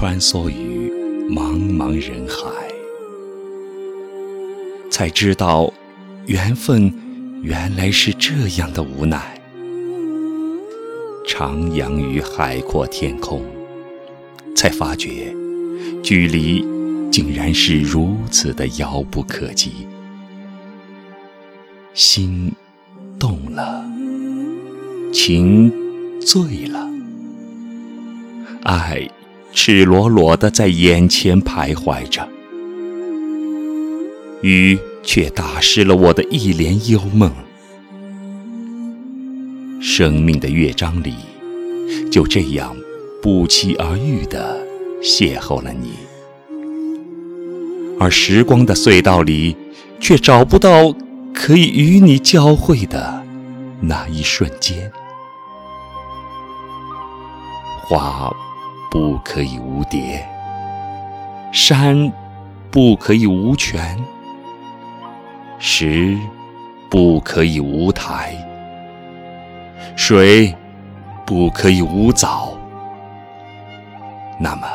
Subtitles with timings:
[0.00, 0.88] 穿梭于
[1.28, 2.48] 茫茫人海，
[4.92, 5.74] 才知道
[6.26, 6.94] 缘分
[7.42, 9.42] 原来是这样的无奈。
[11.26, 13.44] 徜徉于海阔天空，
[14.54, 15.34] 才发觉
[16.00, 16.64] 距离
[17.10, 19.88] 竟然是如此的遥不可及。
[21.92, 22.52] 心
[23.18, 23.84] 动了，
[25.12, 25.72] 情
[26.20, 26.88] 醉了，
[28.62, 29.10] 爱
[29.52, 32.28] 赤裸裸的在眼前徘徊着，
[34.42, 37.32] 雨却打湿了我的一帘幽梦。
[39.80, 41.14] 生命的乐章里，
[42.10, 42.76] 就这样
[43.22, 44.60] 不期而遇的
[45.02, 45.92] 邂逅了你，
[47.98, 49.56] 而时光的隧道里，
[49.98, 50.94] 却找不到
[51.34, 53.24] 可以与你交汇的
[53.80, 54.90] 那一瞬间。
[57.82, 57.98] 花
[58.90, 60.26] 不可以无蝶，
[61.52, 62.10] 山
[62.70, 63.98] 不可以无泉，
[65.58, 66.16] 石
[66.90, 68.34] 不可以无苔。
[69.94, 70.54] 水
[71.26, 72.56] 不可以无藻，
[74.40, 74.66] 那么，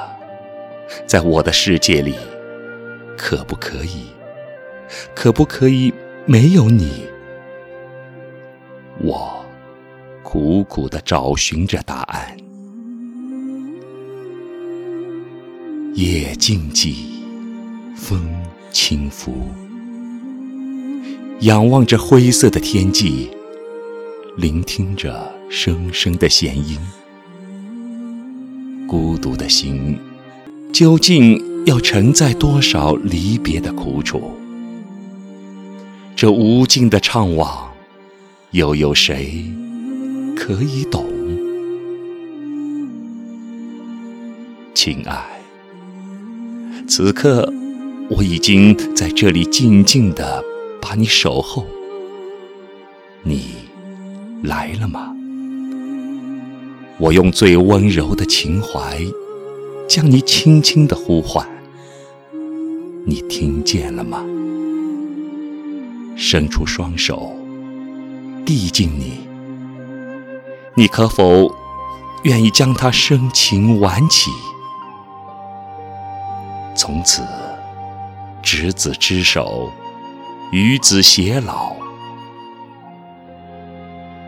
[1.08, 2.16] 在我的世界里，
[3.18, 4.08] 可不可以？
[5.16, 5.92] 可不可以
[6.26, 7.08] 没有你？
[9.00, 9.44] 我
[10.22, 12.38] 苦苦的找寻着答案。
[15.96, 16.96] 夜静寂，
[17.96, 18.20] 风
[18.72, 19.32] 轻拂，
[21.42, 23.30] 仰望着灰色的天际。
[24.36, 26.80] 聆听着声声的弦音，
[28.88, 30.00] 孤独的心
[30.72, 34.32] 究竟要承载多少离别的苦楚？
[36.16, 37.66] 这无尽的怅惘，
[38.50, 39.46] 又有谁
[40.36, 41.06] 可以懂？
[44.74, 45.33] 亲爱，
[46.88, 47.52] 此刻
[48.10, 50.44] 我已经在这里静静的
[50.82, 51.66] 把你守候，
[53.24, 53.64] 你。
[54.44, 55.16] 来了吗？
[56.98, 59.00] 我用最温柔的情怀，
[59.88, 61.48] 将你轻轻的呼唤。
[63.06, 64.22] 你听见了吗？
[66.18, 67.34] 伸出双手，
[68.46, 69.22] 递进你。
[70.76, 71.56] 你可否
[72.24, 74.30] 愿意将它深情挽起？
[76.76, 77.22] 从此，
[78.42, 79.72] 执子之手，
[80.52, 81.76] 与子偕老。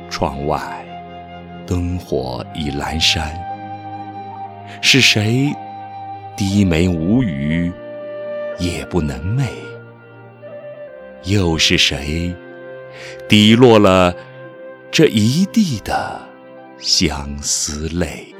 [0.10, 0.60] 窗外
[1.66, 3.34] 灯火已阑珊，
[4.82, 5.54] 是谁
[6.38, 7.72] 低眉无语，
[8.60, 9.46] 夜不能寐？
[11.24, 12.34] 又是谁
[13.28, 14.14] 滴落了
[14.92, 16.22] 这一地的
[16.78, 18.35] 相思泪？